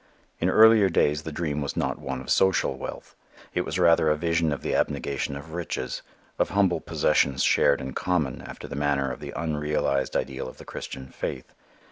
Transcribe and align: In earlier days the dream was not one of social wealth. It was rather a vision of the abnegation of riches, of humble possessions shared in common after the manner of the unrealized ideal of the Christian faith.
In 0.39 0.49
earlier 0.49 0.89
days 0.89 1.21
the 1.21 1.31
dream 1.31 1.61
was 1.61 1.77
not 1.77 1.99
one 2.01 2.21
of 2.21 2.31
social 2.31 2.75
wealth. 2.75 3.15
It 3.53 3.61
was 3.61 3.77
rather 3.77 4.09
a 4.09 4.15
vision 4.15 4.51
of 4.51 4.63
the 4.63 4.73
abnegation 4.73 5.35
of 5.35 5.53
riches, 5.53 6.01
of 6.39 6.49
humble 6.49 6.79
possessions 6.81 7.43
shared 7.43 7.79
in 7.79 7.93
common 7.93 8.41
after 8.41 8.67
the 8.67 8.75
manner 8.75 9.11
of 9.11 9.19
the 9.19 9.31
unrealized 9.35 10.15
ideal 10.15 10.47
of 10.47 10.57
the 10.57 10.65
Christian 10.65 11.09
faith. 11.09 11.53